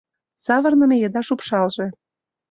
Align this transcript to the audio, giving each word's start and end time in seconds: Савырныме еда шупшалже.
Савырныме 0.45 0.95
еда 1.07 1.21
шупшалже. 1.27 1.87